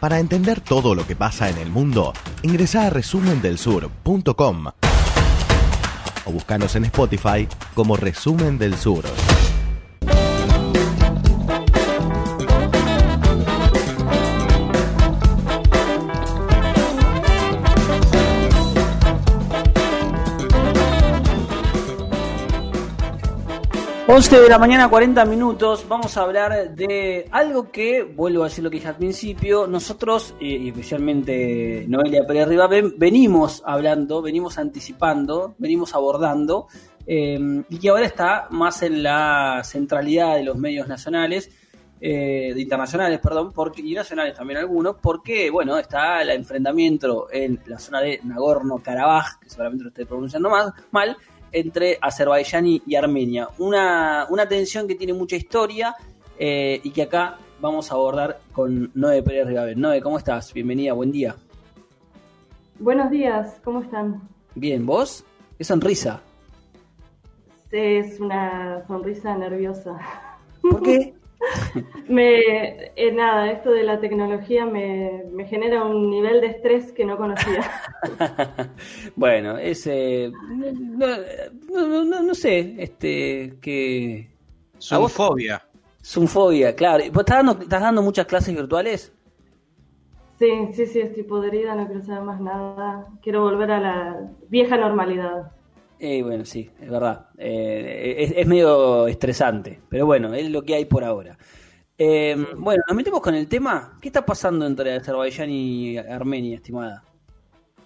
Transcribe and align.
Para 0.00 0.20
entender 0.20 0.60
todo 0.60 0.94
lo 0.94 1.06
que 1.06 1.16
pasa 1.16 1.50
en 1.50 1.58
el 1.58 1.70
mundo, 1.70 2.12
ingresa 2.42 2.86
a 2.86 2.90
resumendelsur.com 2.90 4.66
o 6.24 6.30
buscanos 6.30 6.76
en 6.76 6.84
Spotify 6.84 7.48
como 7.74 7.96
Resumen 7.96 8.58
del 8.58 8.76
Sur. 8.76 9.04
11 24.10 24.40
de 24.40 24.48
la 24.48 24.58
mañana, 24.58 24.88
40 24.88 25.26
minutos. 25.26 25.84
Vamos 25.86 26.16
a 26.16 26.22
hablar 26.22 26.74
de 26.74 27.28
algo 27.30 27.70
que, 27.70 28.04
vuelvo 28.04 28.42
a 28.42 28.46
decir 28.46 28.64
lo 28.64 28.70
que 28.70 28.76
dije 28.76 28.88
al 28.88 28.96
principio, 28.96 29.66
nosotros, 29.66 30.34
y 30.40 30.66
especialmente 30.70 31.84
Noelia 31.86 32.26
Pérez 32.26 32.48
Riva, 32.48 32.68
venimos 32.68 33.62
hablando, 33.66 34.22
venimos 34.22 34.56
anticipando, 34.56 35.56
venimos 35.58 35.94
abordando, 35.94 36.68
em, 37.06 37.62
y 37.68 37.78
que 37.78 37.90
ahora 37.90 38.06
está 38.06 38.48
más 38.50 38.82
en 38.82 39.02
la 39.02 39.60
centralidad 39.62 40.36
de 40.36 40.44
los 40.44 40.56
medios 40.56 40.88
nacionales, 40.88 41.50
eh, 42.00 42.54
internacionales, 42.56 43.20
perdón, 43.22 43.52
porque, 43.52 43.82
y 43.82 43.92
nacionales 43.92 44.34
también 44.34 44.60
algunos, 44.60 44.96
porque, 45.02 45.50
bueno, 45.50 45.76
está 45.76 46.22
el 46.22 46.30
enfrentamiento 46.30 47.28
en 47.30 47.60
la 47.66 47.78
zona 47.78 48.00
de 48.00 48.20
Nagorno-Karabaj, 48.24 49.40
que 49.40 49.50
seguramente 49.50 49.84
lo 49.84 49.88
estoy 49.90 50.06
pronunciando 50.06 50.48
más, 50.48 50.72
mal, 50.92 51.14
entre 51.52 51.98
Azerbaiyán 52.00 52.66
y, 52.66 52.94
Armenia. 52.96 53.48
Una, 53.58 54.26
tensión 54.48 54.86
que 54.86 54.94
tiene 54.94 55.12
mucha 55.12 55.36
historia 55.36 55.94
eh, 56.38 56.80
y 56.82 56.90
que 56.90 57.02
acá 57.02 57.38
vamos 57.60 57.90
a 57.90 57.94
abordar 57.94 58.40
con 58.52 58.90
Noé 58.94 59.22
Pérez 59.22 59.46
Rigaven. 59.46 59.80
Noé, 59.80 60.00
¿cómo 60.00 60.18
estás? 60.18 60.52
Bienvenida, 60.52 60.92
buen 60.92 61.12
día. 61.12 61.36
Buenos 62.78 63.10
días, 63.10 63.60
¿cómo 63.64 63.82
están? 63.82 64.20
Bien, 64.54 64.86
¿vos? 64.86 65.24
¿Qué 65.56 65.64
sonrisa? 65.64 66.20
Es 67.70 68.20
una 68.20 68.86
sonrisa 68.86 69.36
nerviosa. 69.36 69.98
¿Por 70.62 70.82
qué? 70.82 71.14
me, 72.08 72.90
eh, 72.96 73.12
nada, 73.12 73.50
esto 73.50 73.70
de 73.70 73.84
la 73.84 74.00
tecnología 74.00 74.66
me, 74.66 75.24
genera 75.48 75.84
un 75.84 76.10
nivel 76.10 76.40
de 76.40 76.48
estrés 76.48 76.92
que 76.92 77.04
no 77.04 77.16
conocía. 77.16 77.60
bueno, 79.16 79.56
ese, 79.58 80.32
no, 81.70 82.34
sé, 82.34 82.74
este, 82.78 83.54
que... 83.60 84.30
Sunfobia. 84.78 85.62
Sunfobia, 86.00 86.74
claro. 86.74 87.04
¿Vos 87.12 87.20
estás 87.20 87.44
dando, 87.44 87.62
estás 87.62 87.82
dando 87.82 88.02
muchas 88.02 88.26
clases 88.26 88.54
virtuales? 88.54 89.12
Sí, 90.38 90.68
sí, 90.72 90.86
sí, 90.86 91.00
estoy 91.00 91.24
podrida, 91.24 91.74
no 91.74 91.86
quiero 91.86 92.04
saber 92.04 92.22
más 92.22 92.40
nada. 92.40 93.06
Quiero 93.22 93.42
volver 93.42 93.72
a 93.72 93.80
la 93.80 94.30
vieja 94.48 94.76
normalidad. 94.76 95.50
Eh, 96.00 96.22
bueno, 96.22 96.44
sí, 96.44 96.70
es 96.80 96.90
verdad. 96.90 97.26
Eh, 97.36 98.34
es, 98.36 98.46
medio 98.46 99.08
estresante, 99.08 99.80
pero 99.88 100.06
bueno, 100.06 100.32
es 100.34 100.48
lo 100.50 100.62
que 100.62 100.74
hay 100.74 100.84
por 100.84 101.02
ahora. 101.02 101.36
Eh, 101.96 102.36
bueno, 102.56 102.82
nos 102.86 102.96
metemos 102.96 103.20
con 103.20 103.34
el 103.34 103.48
tema. 103.48 103.98
¿Qué 104.00 104.08
está 104.08 104.24
pasando 104.24 104.64
entre 104.64 104.94
Azerbaiyán 104.94 105.50
y 105.50 105.98
Armenia, 105.98 106.56
estimada? 106.56 107.02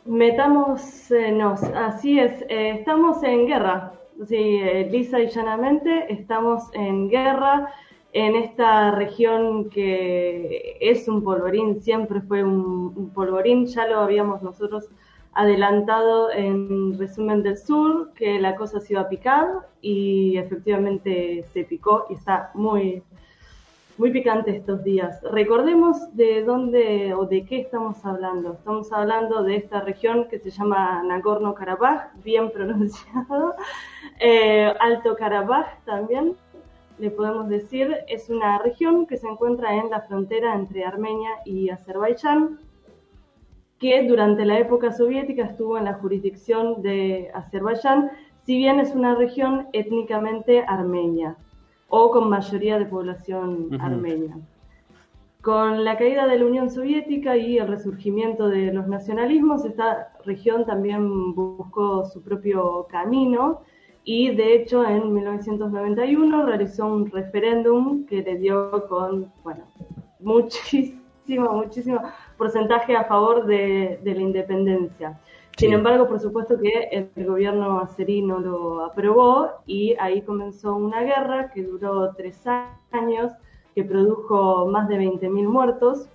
Metamos, 0.05 1.11
eh, 1.11 1.41
así 1.75 2.19
es, 2.19 2.45
estamos 2.49 3.23
en 3.23 3.47
guerra. 3.47 3.93
Sí, 4.29 4.61
lisa 4.91 5.19
y 5.21 5.29
llanamente, 5.29 6.13
estamos 6.13 6.65
en 6.75 7.09
guerra 7.09 7.73
en 8.13 8.37
esta 8.37 8.91
región 8.91 9.71
que 9.71 10.77
es 10.81 11.09
un 11.09 11.25
polvorín, 11.25 11.81
siempre 11.81 12.21
fue 12.21 12.45
un 12.45 13.11
polvorín, 13.15 13.67
ya 13.67 13.87
lo 13.87 14.01
habíamos 14.01 14.43
nosotros 14.43 14.91
adelantado 15.35 16.31
en 16.31 16.99
resumen 16.99 17.43
del 17.43 17.57
sur 17.57 18.13
que 18.15 18.39
la 18.39 18.55
cosa 18.55 18.81
se 18.81 18.93
iba 18.93 19.03
a 19.03 19.09
picar 19.09 19.47
y 19.81 20.37
efectivamente 20.37 21.45
se 21.53 21.65
picó 21.65 22.07
y 22.11 22.15
está 22.15 22.51
muy, 22.55 23.03
muy 23.97 24.11
picante 24.11 24.55
estos 24.57 24.85
días. 24.85 25.23
Recordemos 25.23 26.15
de 26.15 26.43
dónde 26.45 27.15
o 27.15 27.25
de 27.27 27.47
qué 27.47 27.61
estamos 27.61 28.05
hablando. 28.05 28.53
Estamos 28.53 28.93
hablando 28.93 29.43
de 29.43 29.57
esta 29.57 29.81
región 29.81 30.29
que 30.29 30.39
se 30.39 30.51
llama 30.51 31.03
Nagorno-Karabaj, 31.05 32.13
bien 32.23 32.51
pronunciado, 32.51 33.55
eh, 34.21 34.73
Alto 34.81 35.17
Karabaj 35.17 35.67
también. 35.85 36.37
Le 36.99 37.11
podemos 37.11 37.49
decir, 37.49 37.97
es 38.07 38.29
una 38.29 38.59
región 38.59 39.07
que 39.07 39.17
se 39.17 39.27
encuentra 39.27 39.75
en 39.75 39.89
la 39.89 40.03
frontera 40.03 40.55
entre 40.55 40.85
Armenia 40.85 41.31
y 41.47 41.71
Azerbaiyán, 41.71 42.61
que 43.83 44.07
durante 44.07 44.45
la 44.45 44.61
época 44.61 44.93
soviética 44.93 45.43
estuvo 45.43 45.77
en 45.77 45.87
la 45.87 45.95
jurisdicción 45.95 46.83
de 46.83 47.33
Azerbaiyán, 47.35 48.13
si 48.45 48.57
bien 48.57 48.79
es 48.79 48.95
una 48.95 49.17
región 49.17 49.67
étnicamente 49.73 50.65
armenia 50.69 51.37
o 51.89 52.13
con 52.13 52.31
mayoría 52.31 52.79
de 52.79 52.87
población 52.87 53.69
armenia. 53.81 54.39
Con 55.41 55.85
la 55.85 55.99
caída 55.99 56.29
de 56.29 56.39
la 56.39 56.47
Unión 56.47 56.71
Soviética 56.71 57.37
y 57.37 57.59
el 57.59 57.67
resurgimiento 57.67 58.49
de 58.49 58.73
los 58.73 58.87
nacionalismos, 58.87 59.65
esta 59.65 60.13
región 60.25 60.65
también 60.65 61.35
buscó 61.35 62.05
su 62.05 62.23
propio 62.23 62.87
camino 62.89 63.63
y 64.05 64.31
de 64.31 64.55
hecho 64.55 64.87
en 64.87 65.13
1991 65.13 66.47
realizó 66.47 66.87
un 66.87 67.11
referéndum 67.11 68.07
que 68.07 68.23
le 68.23 68.37
dio 68.37 68.87
con, 68.89 69.33
bueno, 69.43 69.65
muchísimo, 71.39 71.53
muchísimo 71.53 72.01
porcentaje 72.37 72.97
a 72.97 73.05
favor 73.05 73.47
de, 73.47 74.01
la 74.05 74.21
independencia. 74.21 75.19
Sin 75.57 75.73
embargo, 75.73 76.09
por 76.09 76.19
supuesto 76.19 76.59
que 76.59 77.09
el 77.15 77.27
gobierno 77.27 77.81
azerí 77.81 78.23
no 78.23 78.39
lo 78.39 78.85
aprobó 78.85 79.63
y 79.67 79.95
ahí 80.01 80.23
comenzó 80.23 80.75
una 80.75 81.03
guerra 81.03 81.51
que 81.53 81.63
duró 81.63 82.15
tres 82.15 82.43
años, 82.91 83.33
que 83.75 83.85
produjo 83.85 84.67
más 84.67 84.89
de 84.89 84.99
20.000 84.99 85.49
muertos 85.49 86.09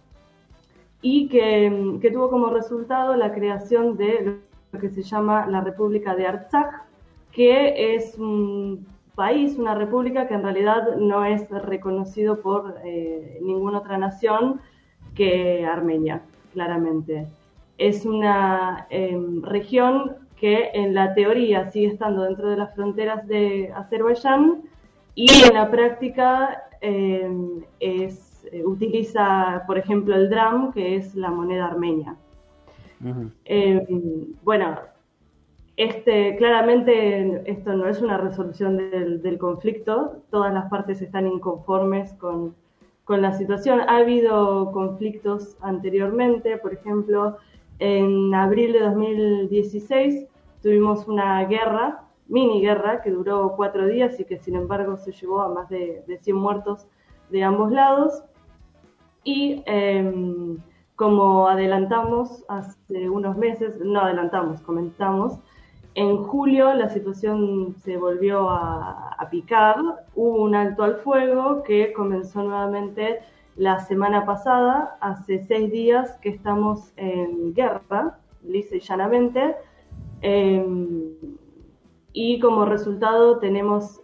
y 1.02 1.28
que, 1.30 2.00
que, 2.02 2.12
tuvo 2.12 2.30
como 2.30 2.50
resultado 2.50 3.16
la 3.16 3.32
creación 3.32 3.96
de 3.96 4.40
lo 4.72 4.80
que 4.80 4.90
se 4.90 5.04
llama 5.04 5.46
la 5.48 5.62
República 5.62 6.16
de 6.16 6.26
Artsakh, 6.28 6.84
que 7.32 7.96
es 7.96 8.18
un 8.18 8.86
país, 9.18 9.58
una 9.58 9.74
república 9.74 10.28
que 10.28 10.36
en 10.36 10.44
realidad 10.44 10.96
no 10.98 11.26
es 11.26 11.50
reconocido 11.50 12.40
por 12.40 12.76
eh, 12.86 13.40
ninguna 13.42 13.80
otra 13.80 13.98
nación, 13.98 14.62
que 15.18 15.66
Armenia, 15.66 16.22
claramente. 16.54 17.28
Es 17.78 18.06
una 18.06 18.88
em, 18.90 19.42
región 19.42 20.16
que 20.40 20.70
en 20.74 20.94
la 20.94 21.14
teoría 21.16 21.72
sigue 21.72 21.88
estando 21.88 22.24
dentro 22.24 22.50
de 22.50 22.58
las 22.58 22.74
fronteras 22.76 23.28
de 23.28 23.72
Azerbaiyán 23.76 24.62
y 25.16 25.28
en 25.48 25.56
la 25.56 25.70
práctica 25.72 26.64
em, 26.80 27.64
es, 27.80 28.48
eh, 28.52 28.64
utiliza, 28.64 29.64
por 29.66 29.80
ejemplo, 29.80 30.16
el 30.16 30.30
dram, 30.30 30.72
que 30.72 30.96
es 30.96 31.16
la 31.16 31.32
moneda 31.32 31.66
armenia. 31.66 32.16
Em, 33.46 34.34
bueno, 34.44 34.78
este, 35.76 36.36
claramente 36.38 37.44
esto 37.46 37.74
no 37.74 37.88
es 37.88 38.02
una 38.02 38.18
resolución 38.18 38.78
del 38.78 39.38
conflicto, 39.38 40.24
todas 40.32 40.52
las 40.54 40.70
partes 40.70 41.02
están 41.02 41.28
inconformes 41.28 42.14
con 42.14 42.56
con 43.08 43.22
la 43.22 43.32
situación. 43.34 43.80
Ha 43.80 43.98
habido 43.98 44.72
conflictos 44.74 45.58
anteriormente, 45.62 46.58
por 46.58 46.74
ejemplo, 46.74 47.38
en 47.80 48.36
abril 48.36 48.74
de 48.74 48.82
2016 48.82 50.28
tuvimos 50.62 51.08
una 51.08 51.46
guerra, 51.46 52.04
mini 52.28 52.60
guerra, 52.62 53.02
que 53.02 53.12
duró 53.12 53.54
cuatro 53.56 53.88
días 53.88 54.20
y 54.20 54.26
que 54.26 54.38
sin 54.38 54.56
embargo 54.56 54.98
se 54.98 55.14
llevó 55.14 55.42
a 55.42 55.50
más 55.50 55.70
de, 55.70 56.04
100 56.22 56.36
muertos 56.36 56.88
de 57.30 57.44
ambos 57.44 57.72
lados. 57.72 58.24
Y 59.24 59.64
em, 59.66 60.58
como 60.96 61.48
adelantamos 61.48 62.44
hace 62.50 63.10
unos 63.10 63.38
meses, 63.38 63.80
no 63.80 64.02
adelantamos, 64.02 64.62
comentamos, 64.62 65.40
en 65.98 66.18
julio 66.18 66.76
la 66.76 66.90
situación 66.90 67.74
se 67.84 67.98
volvió 67.98 68.52
a, 68.52 69.18
picar, 69.32 69.78
hubo 70.14 70.44
un 70.44 70.54
alto 70.54 70.84
al 70.84 70.98
fuego 70.98 71.64
que 71.64 71.92
comenzó 71.92 72.44
nuevamente 72.44 73.22
la 73.56 73.80
semana 73.80 74.24
pasada, 74.24 74.96
hace 75.02 75.44
seis 75.46 75.72
días 75.72 76.20
que 76.22 76.30
estamos 76.30 76.94
en 76.98 77.52
guerra, 77.56 78.20
lisa 78.44 78.76
y 78.76 78.80
llanamente, 78.80 79.56
em, 80.22 81.16
y 82.14 82.40
como 82.42 82.66
resultado 82.66 83.40
tenemos 83.40 84.00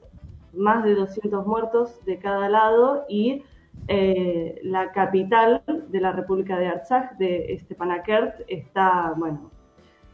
más 0.52 0.84
de 0.84 0.96
200 0.96 1.46
muertos 1.46 2.04
de 2.06 2.18
cada 2.18 2.50
lado 2.50 3.06
y 3.08 3.44
eh, 3.88 4.60
la 4.64 4.92
capital 4.92 5.62
de 5.68 6.02
la 6.02 6.12
República 6.12 6.58
de 6.58 6.70
Artsakh, 6.70 7.18
de 7.20 7.56
Stepanakert, 7.62 8.42
está, 8.48 9.14
bueno, 9.16 9.53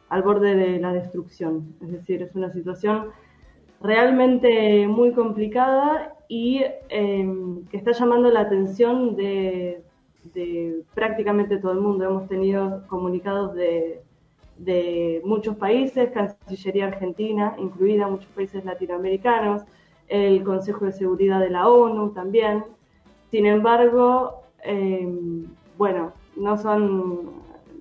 al 0.09 0.23
borde 0.23 0.56
de 0.56 0.79
la 0.79 0.94
destrucción. 0.94 1.75
Es 1.81 1.91
decir, 1.91 2.21
es 2.21 2.35
una 2.35 2.51
situación 2.51 3.09
realmente 3.81 4.88
muy 4.88 5.13
complicada 5.13 6.15
y 6.27 6.63
em, 6.89 7.65
que 7.67 7.77
está 7.77 7.91
llamando 7.91 8.29
la 8.29 8.41
atención 8.41 9.15
de 9.15 9.83
prácticamente 10.94 11.57
todo 11.57 11.71
el 11.71 11.79
mundo. 11.79 12.06
Hemos 12.06 12.27
tenido 12.27 12.83
comunicados 12.88 13.53
de, 13.56 14.01
muchos 15.23 15.56
países, 15.56 16.11
Cancillería 16.11 16.88
Argentina 16.88 17.56
incluida, 17.57 18.07
muchos 18.07 18.29
países 18.31 18.65
latinoamericanos, 18.65 19.63
el 20.09 20.44
Consejo 20.44 20.85
de 20.85 20.91
Seguridad 20.91 21.39
de 21.39 21.50
la 21.50 21.67
ONU 21.67 22.09
también. 22.09 22.65
Sin 23.31 23.45
embargo, 23.45 24.44
eh, 24.63 25.07
bueno, 25.77 26.11
no 26.35 26.57
son, 26.57 27.31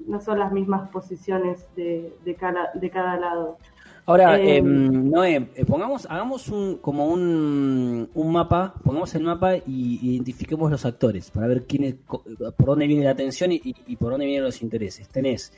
no 0.08 0.20
son 0.20 0.38
las 0.38 0.52
mismas 0.52 0.88
posiciones 0.90 1.66
de, 1.76 2.12
de, 2.24 2.34
cada, 2.34 2.70
de 2.74 2.90
cada 2.90 3.16
lado. 3.16 3.58
Ahora, 4.06 4.40
eh, 4.40 4.56
em, 4.56 5.10
Noé, 5.10 5.50
eh, 5.54 5.64
pongamos, 5.66 6.06
hagamos 6.08 6.48
un, 6.48 6.78
como 6.78 7.08
un, 7.08 8.08
un, 8.14 8.32
mapa, 8.32 8.74
pongamos 8.82 9.14
el 9.14 9.22
mapa 9.22 9.56
y 9.56 10.14
identifiquemos 10.14 10.70
los 10.70 10.86
actores 10.86 11.30
para 11.30 11.46
ver 11.46 11.66
quién 11.66 11.84
es, 11.84 11.94
por 12.06 12.66
dónde 12.66 12.86
viene 12.86 13.04
la 13.04 13.10
atención 13.10 13.52
y, 13.52 13.60
y, 13.62 13.96
por 13.96 14.12
dónde 14.12 14.24
vienen 14.24 14.44
los 14.44 14.62
intereses. 14.62 15.08
Tenés 15.08 15.52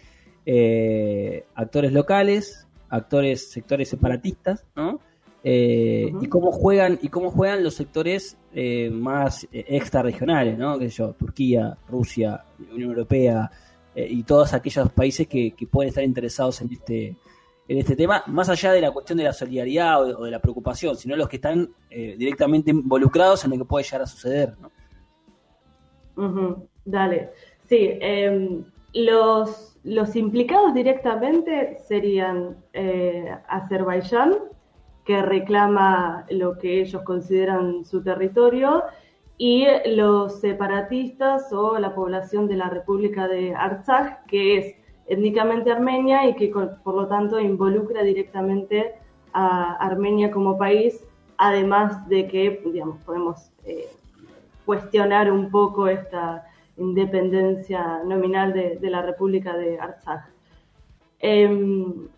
eh, 0.45 1.45
actores 1.55 1.93
locales, 1.93 2.67
actores, 2.89 3.53
sectores 3.53 3.89
separatistas, 3.89 4.67
¿no? 4.75 4.99
Eh, 5.43 6.13
y 6.21 6.27
cómo 6.27 6.53
juegan 6.53 6.99
y 7.01 7.09
cómo 7.09 7.31
juegan 7.31 7.65
los 7.65 7.75
sectores 7.75 8.37
eh, 8.53 8.91
más 8.91 9.45
eh, 9.45 9.65
extra 9.69 10.03
regionales, 10.03 10.59
¿no? 10.59 10.79
Que 10.79 10.89
yo, 10.91 11.15
Turquía, 11.15 11.79
Rusia, 11.89 12.45
Unión 12.73 12.91
Europea 12.91 13.51
y 14.09 14.23
todos 14.23 14.53
aquellos 14.55 14.91
países 14.93 15.27
que, 15.27 15.55
pueden 15.71 15.89
estar 15.89 16.05
interesados 16.05 16.61
en 16.61 16.73
este 16.73 17.17
en 17.69 17.79
este 17.79 17.95
tema, 17.95 18.25
más 18.27 18.49
allá 18.49 18.73
de 18.73 18.81
la 18.81 18.91
cuestión 18.91 19.19
de 19.19 19.25
la 19.25 19.33
solidaridad 19.33 20.03
o 20.03 20.25
de, 20.25 20.31
la 20.31 20.41
preocupación, 20.41 20.97
sino 20.97 21.15
los 21.15 21.29
que 21.29 21.37
están 21.37 21.73
directamente 21.89 22.73
involucrados 22.73 23.45
en 23.45 23.53
lo 23.53 23.59
que 23.59 23.65
puede 23.65 23.85
llegar 23.85 24.03
a 24.03 24.07
suceder, 24.09 24.57
¿no? 26.17 26.67
Dale, 26.85 27.31
sí, 27.69 27.91
em, 28.01 28.65
los 28.93 29.71
los 29.85 30.17
implicados 30.17 30.75
directamente 30.75 31.79
serían 31.87 32.57
Azerbaiyán, 33.49 34.35
que 35.05 35.23
reclama 35.23 36.27
lo 36.31 36.59
que 36.59 36.83
ellos 36.83 37.03
consideran 37.03 37.85
su 37.85 38.03
territorio, 38.03 38.85
y 39.43 39.67
los 39.87 40.39
separatistas 40.39 41.51
o 41.51 41.79
la 41.79 41.95
población 41.95 42.47
de 42.47 42.57
la 42.57 42.69
República 42.69 43.27
de 43.27 43.55
Artsaj, 43.55 44.27
que 44.27 44.59
es 44.59 44.75
étnicamente 45.07 45.73
armenia 45.73 46.29
y 46.29 46.35
que 46.35 46.49
por 46.49 46.95
lo 46.95 47.07
tanto 47.07 47.41
involucra 47.41 48.03
directamente 48.03 48.97
a 49.33 49.77
Armenia 49.77 50.31
como 50.31 50.59
país, 50.59 51.03
además 51.39 52.07
de 52.11 52.29
que, 52.29 52.63
digamos, 52.67 53.03
podemos 53.03 53.51
eh, 53.65 53.89
cuestionar 54.67 55.33
un 55.33 55.51
poco 55.51 55.89
esta 55.89 56.45
independencia 56.77 58.03
nominal 58.05 58.53
de, 58.53 58.91
la 58.91 59.01
República 59.01 59.57
de 59.57 59.81
Artsaj. 59.81 60.21
Em, 61.19 62.09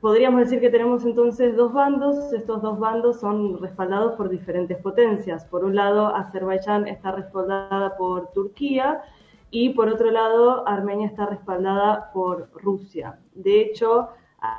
podríamos 0.00 0.40
decir 0.40 0.60
que 0.60 0.70
tenemos 0.70 1.04
entonces 1.04 1.56
dos 1.56 1.72
bandos. 1.72 2.32
Estos 2.32 2.62
dos 2.62 2.78
bandos 2.78 3.20
son 3.20 3.60
respaldados 3.60 4.14
por 4.16 4.28
diferentes 4.28 4.78
potencias. 4.78 5.44
Por 5.44 5.64
un 5.64 5.76
lado, 5.76 6.14
Azerbaiyán 6.14 6.88
está 6.88 7.12
respaldada 7.12 7.96
por 7.96 8.32
Turquía 8.32 9.02
y 9.50 9.70
por 9.70 9.88
otro 9.88 10.10
lado, 10.10 10.66
Armenia 10.66 11.06
está 11.06 11.26
respaldada 11.26 12.10
por 12.12 12.48
Rusia. 12.54 13.18
De 13.34 13.60
hecho, 13.60 14.08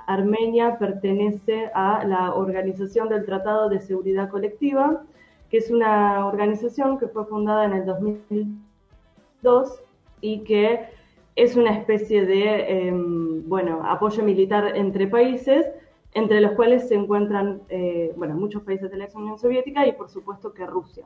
Armenia 0.08 0.78
pertenece 0.78 1.72
a 1.74 2.06
la 2.06 2.36
Organización 2.36 3.10
del 3.10 3.26
Tratado 3.26 3.70
de 3.70 3.82
Seguridad 3.82 4.30
Colectiva, 4.30 5.02
que 5.50 5.58
es 5.58 5.72
una 5.72 6.26
organización 6.28 7.00
que 7.00 7.08
fue 7.08 7.26
fundada 7.26 7.66
en 7.66 7.74
el 7.74 7.86
2002 7.86 9.82
y 10.22 10.40
que 10.44 10.88
es 11.36 11.56
una 11.56 11.72
especie 11.72 12.26
de 12.26 12.88
em, 12.88 13.48
bueno, 13.48 13.82
apoyo 13.86 14.24
militar 14.24 14.76
entre 14.76 15.08
países, 15.08 15.66
entre 16.14 16.42
los 16.42 16.52
cuales 16.52 16.88
se 16.88 16.96
encuentran 16.96 17.62
eh, 17.70 18.14
bueno, 18.16 18.36
muchos 18.36 18.62
países 18.64 18.92
de 18.92 18.98
la 18.98 19.06
ex 19.06 19.16
Unión 19.16 19.40
Soviética 19.40 19.88
y 19.88 19.94
por 19.94 20.10
supuesto 20.10 20.54
que 20.54 20.66
Rusia. 20.66 21.06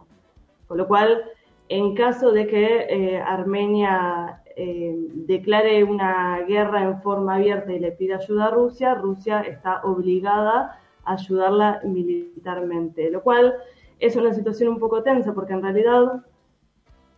Con 0.68 0.77
lo 0.77 0.88
cual, 0.88 1.24
en 1.69 1.95
caso 1.95 2.31
de 2.31 2.47
que 2.47 2.88
eh, 2.89 3.19
Armenia 3.19 4.41
em, 4.56 5.25
declare 5.25 5.83
una 5.83 6.41
guerra 6.41 6.83
en 6.83 7.01
forma 7.01 7.35
abierta 7.35 7.71
y 7.71 7.80
le 7.80 7.91
pida 7.94 8.18
ayuda 8.18 8.47
a 8.47 8.51
Rusia, 8.51 8.95
Rusia 8.95 9.41
está 9.41 9.81
obligada 9.83 10.77
a 11.06 11.13
ayudarla 11.13 11.80
militarmente, 11.85 13.09
lo 13.09 13.21
cual 13.21 13.56
es 14.00 14.15
una 14.18 14.33
situación 14.33 14.69
un 14.69 14.80
poco 14.80 15.03
tensa 15.03 15.33
porque 15.33 15.53
en 15.53 15.62
realidad 15.62 16.23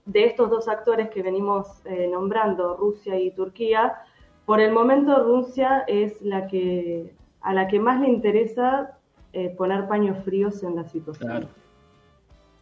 de 0.06 0.26
estos 0.26 0.50
dos 0.50 0.68
actores 0.68 1.10
que 1.10 1.22
venimos 1.22 1.68
eh, 1.86 2.08
nombrando, 2.08 2.76
Rusia 2.78 3.20
y 3.20 3.32
Turquía, 3.32 3.94
por 4.46 4.60
el 4.60 4.72
momento 4.72 5.24
Rusia 5.24 5.84
es 5.88 6.22
la 6.22 6.48
que 6.48 7.14
a 7.42 7.54
la 7.54 7.68
que 7.68 7.80
más 7.80 8.02
le 8.02 8.10
interesa 8.10 8.98
eh, 9.32 9.50
poner 9.56 9.88
paños 9.88 10.24
fríos 10.26 10.62
en 10.64 10.76
la 10.76 10.84
situación. 10.86 11.30
Claro. 11.30 11.48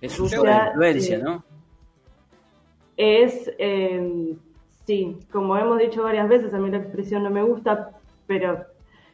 Es 0.02 0.20
una 0.20 0.68
influencia, 0.68 1.18
¿no? 1.18 1.44
Es, 2.96 3.52
sí, 4.86 5.18
como 5.32 5.58
hemos 5.58 5.80
dicho 5.80 6.04
varias 6.04 6.30
veces, 6.30 6.54
a 6.54 6.60
mí 6.60 6.70
la 6.70 6.78
expresión 6.78 7.24
no 7.24 7.32
me 7.32 7.42
gusta, 7.42 7.92
pero 8.28 8.66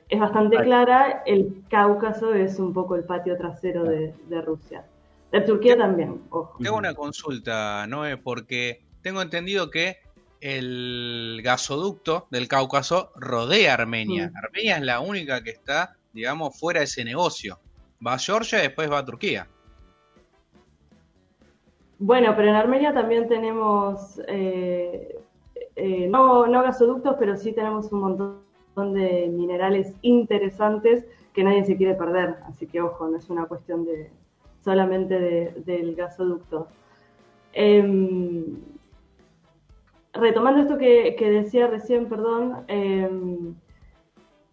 es 0.09 0.19
bastante 0.19 0.57
clara, 0.57 1.23
el 1.25 1.63
Cáucaso 1.69 2.33
es 2.33 2.59
un 2.59 2.73
poco 2.73 2.95
el 2.95 3.05
patio 3.05 3.37
trasero 3.37 3.83
de 3.83 4.41
Rusia. 4.41 4.83
De 5.33 5.41
Turquía 5.41 5.75
también, 5.75 6.21
ojo. 6.29 6.59
Tengo 6.61 6.77
una 6.77 6.93
consulta, 6.93 7.87
Noé, 7.87 8.17
porque 8.17 8.83
tengo 9.01 9.19
entendido 9.19 9.71
que 9.71 9.97
el 10.41 11.41
gasoducto 11.43 12.27
del 12.29 12.47
Cáucaso 12.47 13.11
rodea 13.15 13.73
Armenia. 13.73 14.29
Mm. 14.29 14.37
Armenia 14.37 14.77
es 14.77 14.83
la 14.83 14.99
única 14.99 15.41
que 15.41 15.49
está, 15.49 15.97
digamos, 16.13 16.59
fuera 16.59 16.81
de 16.81 16.83
ese 16.83 17.03
negocio. 17.03 17.57
Va 18.05 18.13
a 18.13 18.19
Georgia 18.19 18.59
y 18.59 18.67
después 18.67 18.91
va 18.91 18.99
a 18.99 19.05
Turquía. 19.05 19.47
Bueno, 21.97 22.35
pero 22.35 22.49
en 22.49 22.55
Armenia 22.55 22.93
también 22.93 23.27
tenemos, 23.27 24.21
eh, 24.27 25.17
eh, 25.75 26.07
no, 26.09 26.45
no 26.45 26.61
gasoductos, 26.61 27.15
pero 27.17 27.37
sí 27.37 27.53
tenemos 27.53 27.91
un 27.91 27.99
montón 28.01 28.93
de 28.93 29.29
minerales 29.33 29.95
interesantes 30.03 31.07
que 31.33 31.43
nadie 31.43 31.65
se 31.65 31.75
quiere 31.75 31.95
perder. 31.95 32.35
Así 32.47 32.67
que 32.67 32.81
ojo, 32.81 33.07
no 33.07 33.17
es 33.17 33.31
una 33.31 33.45
cuestión 33.47 33.83
de, 33.83 34.11
solamente 34.63 35.53
del 35.65 35.95
gasoducto. 35.95 36.67
Em, 37.53 38.57
retomando 40.13 40.61
esto 40.61 40.77
que, 40.77 41.15
decía 41.19 41.67
recién, 41.67 42.07
perdón, 42.07 42.63
em, 42.67 43.55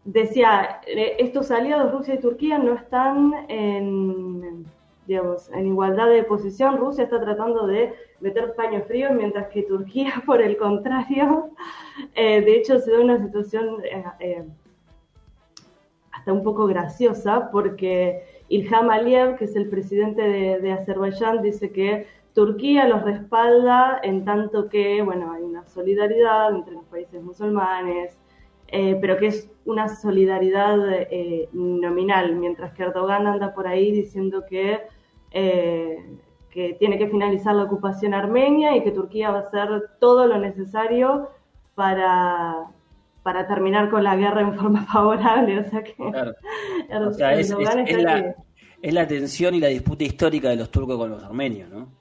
decía, 0.05 0.81
eh, 0.87 1.17
estos 1.19 1.50
aliados, 1.50 1.93
Rusia 1.93 2.14
y 2.14 2.21
Turquía, 2.21 2.59
no 2.59 2.75
están 2.75 3.33
en, 3.49 4.67
igualdad 5.07 6.09
de 6.09 6.23
posición. 6.23 6.76
Rusia 6.76 7.05
está 7.05 7.21
tratando 7.21 7.67
de 7.67 7.93
meter 8.21 8.55
paños 8.55 8.87
fríos, 8.87 9.12
mientras 9.12 9.49
que 9.49 9.62
Turquía, 9.62 10.12
por 10.26 10.40
el 10.40 10.57
contrario, 10.57 11.50
eh, 12.14 12.40
de 12.40 12.57
hecho 12.57 12.79
se 12.79 12.93
da 12.93 13.00
una 13.00 13.19
situación 13.19 13.83
eh, 14.21 14.45
hasta 16.12 16.33
un 16.33 16.43
poco 16.43 16.67
graciosa, 16.67 17.50
porque 17.50 18.39
Ilham 18.50 18.90
Aliyev, 18.90 19.37
que 19.37 19.45
es 19.45 19.54
el 19.54 19.69
presidente 19.69 20.23
de, 20.23 20.73
Azerbaiyán, 20.73 21.40
dice 21.40 21.71
que 21.71 22.07
Turquía 22.35 22.87
los 22.88 23.02
respalda 23.02 24.00
en 24.02 24.25
tanto 24.25 24.69
que, 24.69 25.02
bueno, 25.02 25.33
hay 25.33 25.42
una 25.42 25.64
solidaridad 25.66 26.54
entre 26.54 26.75
los 26.75 26.85
países 26.87 27.23
musulmanes, 27.23 28.19
eh, 28.66 28.99
pero 29.00 29.16
que 29.19 29.28
es 29.28 29.49
una 29.64 29.88
solidaridad 29.88 30.78
eh, 30.90 31.49
nominal, 31.52 32.35
mientras 32.37 32.73
que 32.73 32.83
Erdogan 32.83 33.28
anda 33.28 33.54
por 33.54 33.69
ahí 33.69 33.92
diciendo 33.92 34.45
que, 34.49 34.80
eh, 35.30 36.19
que 36.50 36.75
tiene 36.75 36.99
que 36.99 37.09
finalizar 37.09 37.54
la 37.54 37.64
ocupación 37.64 38.14
armenia 38.14 38.76
y 38.76 38.83
que 38.83 38.90
Turquía 38.90 39.30
va 39.30 39.38
a 39.38 39.42
hacer 39.42 39.90
todo 40.00 40.26
lo 40.26 40.38
necesario 40.38 41.30
para, 41.76 42.66
para 43.32 43.46
terminar 43.46 43.88
con 43.90 44.02
la 44.02 44.16
guerra 44.16 44.40
en 44.40 44.54
forma 44.54 44.84
favorable. 44.92 45.60
O 45.60 45.64
sea 45.70 45.84
que 45.84 45.94
es, 48.82 48.92
la, 48.92 49.06
tensión 49.06 49.54
y 49.54 49.60
la 49.60 49.68
disputa 49.68 50.02
histórica 50.02 50.49
de 50.49 50.56
los 50.56 50.68
turcos 50.68 50.99
con 50.99 51.10
los 51.10 51.22
armenios, 51.22 51.70
¿no? 51.70 51.92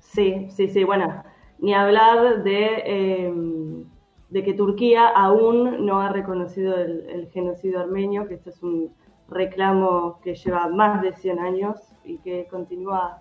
Sí, 0.00 0.48
sí, 0.50 0.66
sí. 0.66 0.82
Bueno, 0.82 1.22
ni 1.60 1.72
hablar 1.72 2.42
de, 2.42 2.82
em, 2.84 3.84
de 4.28 4.42
que 4.42 4.54
Turquía 4.54 5.06
aún 5.06 5.86
no 5.86 6.00
ha 6.00 6.08
reconocido 6.08 6.76
el, 6.78 7.28
genocidio 7.32 7.78
armenio, 7.78 8.26
que 8.26 8.34
este 8.34 8.50
es 8.50 8.60
un 8.60 8.92
reclamo 9.28 10.18
que 10.20 10.34
lleva 10.34 10.66
más 10.66 11.00
de 11.00 11.12
100 11.12 11.38
años 11.38 11.76
y 12.04 12.18
que 12.18 12.48
continúa 12.50 13.20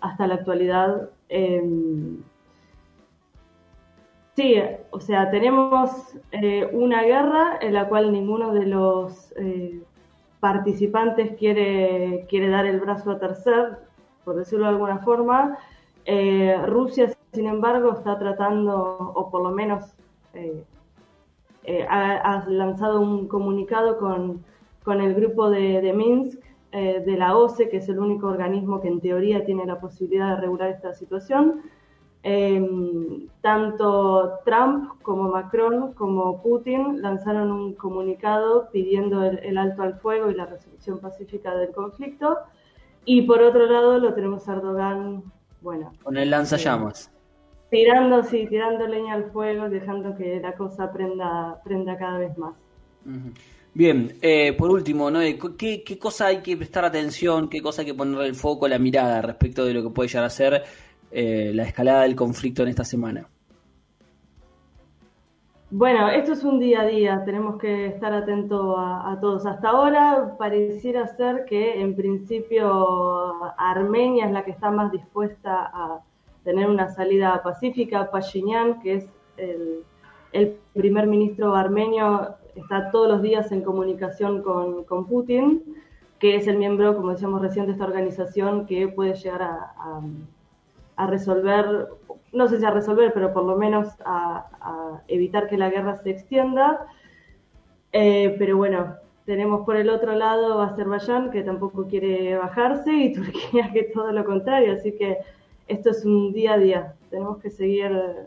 hasta 0.00 0.28
la 0.28 0.34
actualidad. 0.34 1.10
Eh, 1.28 1.60
Sí, 4.34 4.54
o 4.90 5.00
sea, 5.00 5.30
tenemos 5.30 5.90
eh, 6.30 6.68
una 6.72 7.02
guerra 7.02 7.58
en 7.60 7.74
la 7.74 7.88
cual 7.88 8.12
ninguno 8.12 8.54
de 8.54 8.66
los 8.66 9.32
eh, 9.36 9.82
participantes 10.40 11.36
quiere, 11.38 12.26
quiere 12.28 12.48
dar 12.48 12.66
el 12.66 12.80
brazo 12.80 13.10
a 13.10 13.18
tercer, 13.18 13.78
por 14.24 14.36
decirlo 14.36 14.64
de 14.64 14.70
alguna 14.70 14.98
forma. 14.98 15.58
Eh, 16.06 16.56
Rusia 16.66 17.14
sin 17.32 17.46
embargo, 17.46 17.92
está 17.92 18.18
tratando, 18.18 19.12
o 19.14 19.30
por 19.30 19.42
lo 19.42 19.50
menos 19.50 19.94
eh, 20.34 20.64
eh, 21.64 21.86
ha, 21.88 22.44
lanzado 22.46 23.00
un 23.00 23.26
comunicado 23.26 23.98
con, 23.98 24.44
con 24.84 25.00
el 25.00 25.14
grupo 25.14 25.48
de, 25.48 25.92
Minsk 25.94 26.38
eh, 26.72 27.02
de 27.04 27.16
la 27.16 27.36
OCE, 27.36 27.70
que 27.70 27.78
es 27.78 27.88
el 27.88 27.98
único 27.98 28.26
organismo 28.26 28.82
que 28.82 28.88
en 28.88 29.00
teoría 29.00 29.46
tiene 29.46 29.64
la 29.64 29.80
posibilidad 29.80 30.34
de 30.34 30.42
regular 30.42 30.68
esta 30.68 30.92
situación. 30.92 31.62
Em, 32.24 33.26
tanto 33.40 34.38
Trump 34.44 35.02
como 35.02 35.28
Macron 35.28 35.92
como 35.94 36.40
Putin 36.40 37.02
lanzaron 37.02 37.50
un 37.50 37.74
comunicado 37.74 38.68
pidiendo 38.70 39.24
el, 39.24 39.58
alto 39.58 39.82
al 39.82 39.98
fuego 39.98 40.30
y 40.30 40.34
la 40.34 40.46
resolución 40.46 41.00
pacífica 41.00 41.54
del 41.56 41.72
conflicto. 41.72 42.38
Y 43.04 43.22
por 43.22 43.42
otro 43.42 43.66
lado 43.66 43.98
lo 43.98 44.14
tenemos 44.14 44.48
a 44.48 44.52
Erdogan, 44.52 45.24
bueno. 45.60 45.92
Con 46.04 46.16
el 46.16 46.30
lanzallamas. 46.30 47.10
tirando, 47.70 48.22
sí, 48.22 48.46
tirando 48.46 48.86
leña 48.86 49.14
al 49.14 49.32
fuego, 49.32 49.68
dejando 49.68 50.14
que 50.16 50.38
la 50.38 50.52
cosa 50.52 50.92
prenda, 50.92 51.60
prenda 51.64 51.98
cada 51.98 52.18
vez 52.18 52.38
más. 52.38 52.54
Bien, 53.74 54.16
eh, 54.22 54.52
por 54.52 54.70
último, 54.70 55.10
¿no? 55.10 55.18
¿Qué, 55.58 55.82
¿qué 55.82 55.98
cosa 55.98 56.26
hay 56.26 56.40
que 56.40 56.56
prestar 56.56 56.84
atención? 56.84 57.48
¿Qué 57.48 57.60
cosa 57.60 57.82
hay 57.82 57.86
que 57.86 57.94
poner 57.94 58.20
el 58.20 58.36
foco, 58.36 58.68
la 58.68 58.78
mirada 58.78 59.22
respecto 59.22 59.64
de 59.64 59.74
lo 59.74 59.82
que 59.82 59.90
puede 59.90 60.08
llegar 60.08 60.26
a 60.26 60.30
ser 60.30 60.62
eh, 61.12 61.52
la 61.54 61.64
escalada 61.64 62.02
del 62.02 62.16
conflicto 62.16 62.62
en 62.62 62.68
esta 62.68 62.84
semana? 62.84 63.28
Bueno, 65.70 66.08
esto 66.10 66.32
es 66.32 66.44
un 66.44 66.58
día 66.58 66.82
a 66.82 66.86
día, 66.86 67.22
tenemos 67.24 67.58
que 67.58 67.86
estar 67.86 68.12
atentos 68.12 68.74
a, 68.78 69.18
todos. 69.20 69.46
Hasta 69.46 69.70
ahora 69.70 70.36
pareciera 70.38 71.06
ser 71.06 71.46
que 71.46 71.80
en 71.80 71.96
principio 71.96 73.32
Armenia 73.56 74.26
es 74.26 74.32
la 74.32 74.44
que 74.44 74.50
está 74.50 74.70
más 74.70 74.92
dispuesta 74.92 75.70
a 75.72 76.00
tener 76.44 76.68
una 76.68 76.88
salida 76.90 77.42
pacífica. 77.42 78.10
Pashinyan, 78.10 78.80
que 78.80 78.94
es 78.96 79.06
el, 80.32 80.56
primer 80.74 81.06
ministro 81.06 81.54
armenio, 81.54 82.34
está 82.54 82.90
todos 82.90 83.08
los 83.08 83.22
días 83.22 83.50
en 83.50 83.62
comunicación 83.62 84.42
con, 84.42 85.06
Putin, 85.06 85.62
que 86.18 86.36
es 86.36 86.46
el 86.48 86.58
miembro, 86.58 86.96
como 86.96 87.12
decíamos 87.12 87.40
recién, 87.40 87.64
de 87.64 87.72
esta 87.72 87.84
organización 87.84 88.66
que 88.66 88.88
puede 88.88 89.14
llegar 89.14 89.42
a 89.42 89.72
a 89.78 90.00
resolver, 91.06 91.88
no 92.32 92.48
sé 92.48 92.58
si 92.58 92.64
a 92.64 92.70
resolver, 92.70 93.12
pero 93.12 93.32
por 93.32 93.44
lo 93.44 93.56
menos 93.56 93.88
a, 94.04 95.02
evitar 95.08 95.48
que 95.48 95.58
la 95.58 95.70
guerra 95.70 95.96
se 95.96 96.10
extienda. 96.10 96.86
Eh, 97.92 98.34
pero 98.38 98.56
bueno, 98.56 98.96
tenemos 99.26 99.64
por 99.64 99.76
el 99.76 99.90
otro 99.90 100.14
lado 100.14 100.60
a 100.60 100.68
Azerbaiyán, 100.68 101.30
que 101.30 101.42
tampoco 101.42 101.86
quiere 101.86 102.36
bajarse, 102.36 102.92
y 102.92 103.12
Turquía, 103.14 103.70
que 103.72 103.84
todo 103.84 104.12
lo 104.12 104.24
contrario. 104.24 104.74
Así 104.74 104.92
que 104.92 105.18
esto 105.68 105.90
es 105.90 106.04
un 106.04 106.32
día 106.32 106.54
a 106.54 106.58
día. 106.58 106.94
Tenemos 107.10 107.38
que 107.38 107.50
seguir 107.50 107.92
eh, 107.92 108.26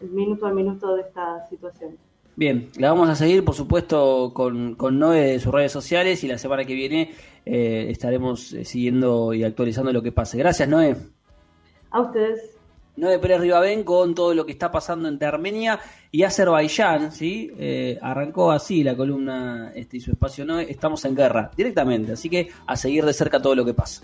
el 0.00 0.10
minuto 0.10 0.46
a 0.46 0.52
minuto 0.52 0.94
de 0.96 1.02
esta 1.02 1.46
situación. 1.48 1.96
Bien, 2.36 2.68
la 2.78 2.90
vamos 2.90 3.08
a 3.08 3.16
seguir, 3.16 3.44
por 3.44 3.54
supuesto, 3.54 4.32
con, 4.32 4.74
con 4.74 4.98
Noé 4.98 5.32
de 5.32 5.40
sus 5.40 5.52
redes 5.52 5.72
sociales 5.72 6.24
y 6.24 6.28
la 6.28 6.38
semana 6.38 6.64
que 6.64 6.74
viene 6.74 7.10
eh, 7.44 7.88
estaremos 7.90 8.56
siguiendo 8.62 9.34
y 9.34 9.44
actualizando 9.44 9.92
lo 9.92 10.02
que 10.02 10.12
pase. 10.12 10.38
Gracias, 10.38 10.68
Noé. 10.68 10.96
A 11.90 12.00
ustedes. 12.00 12.56
Noé 12.96 13.18
Pérez 13.18 13.40
Ribabén 13.40 13.82
con 13.82 14.14
todo 14.14 14.34
lo 14.34 14.44
que 14.44 14.52
está 14.52 14.70
pasando 14.70 15.08
entre 15.08 15.26
Armenia 15.26 15.80
y 16.10 16.22
Azerbaiyán, 16.22 17.12
¿sí? 17.12 17.50
Eh, 17.58 17.98
arrancó 18.02 18.50
así 18.50 18.84
la 18.84 18.96
columna 18.96 19.72
este, 19.74 19.96
y 19.96 20.00
su 20.00 20.10
espacio 20.10 20.44
Noé, 20.44 20.70
estamos 20.70 21.04
en 21.04 21.14
guerra 21.14 21.50
directamente, 21.56 22.12
así 22.12 22.28
que 22.28 22.50
a 22.66 22.76
seguir 22.76 23.04
de 23.04 23.12
cerca 23.12 23.40
todo 23.40 23.54
lo 23.54 23.64
que 23.64 23.74
pasa. 23.74 24.02